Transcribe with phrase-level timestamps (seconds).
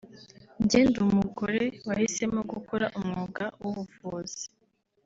[0.69, 4.45] Jye ndi Umugore wahisemo gukora umwuga w’ubuvuzi